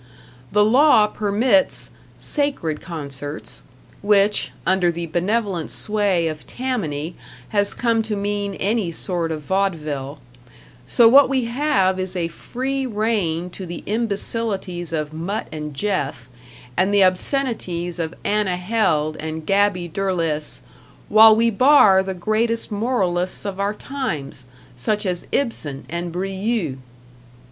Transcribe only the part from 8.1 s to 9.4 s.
mean any sort